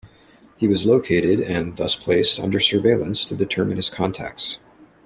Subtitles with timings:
[0.57, 4.57] He was located and thus placed under surveillance to determine his contacts.